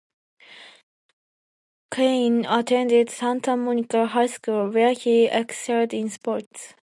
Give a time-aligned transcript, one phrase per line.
[1.93, 6.73] Cain attended Santa Monica High School, where he excelled in sports.